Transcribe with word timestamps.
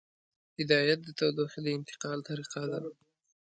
هدایت 0.59 0.99
د 1.03 1.09
تودوخې 1.19 1.59
د 1.63 1.67
انتقال 1.77 2.19
طریقه 2.29 2.61
ده. 2.71 2.79